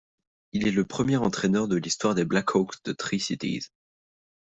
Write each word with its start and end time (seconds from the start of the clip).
Il 0.51 0.67
est 0.67 0.71
le 0.71 0.83
premier 0.83 1.17
entraîneur 1.17 1.67
de 1.67 1.75
l'histoire 1.75 2.15
des 2.15 2.25
BlackHawks 2.25 2.83
de 2.85 2.91
Tri-Cities. 2.91 3.69